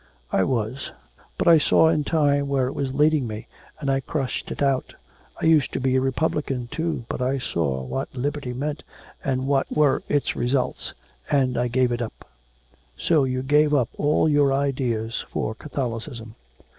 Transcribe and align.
'I 0.31 0.45
was; 0.45 0.91
but 1.37 1.47
I 1.47 1.59
saw 1.59 1.89
in 1.89 2.03
time 2.03 2.47
where 2.47 2.65
it 2.65 2.73
was 2.73 2.95
leading 2.95 3.27
me, 3.27 3.45
and 3.79 3.87
I 3.91 3.99
crushed 3.99 4.49
it 4.49 4.59
out. 4.59 4.95
I 5.39 5.45
used 5.45 5.71
to 5.73 5.79
be 5.79 5.95
a 5.95 6.01
Republican 6.01 6.69
too, 6.71 7.05
but 7.07 7.21
I 7.21 7.37
saw 7.37 7.83
what 7.83 8.11
liberty 8.15 8.51
meant, 8.51 8.83
and 9.23 9.45
what 9.45 9.71
were 9.71 10.01
its 10.09 10.35
results, 10.35 10.95
and 11.29 11.55
I 11.55 11.67
gave 11.67 11.91
it 11.91 12.01
up.' 12.01 12.27
'So 12.97 13.25
you 13.25 13.43
gave 13.43 13.75
up 13.75 13.89
all 13.95 14.27
your 14.27 14.51
ideas 14.51 15.23
for 15.29 15.53
Catholicism....' 15.53 16.33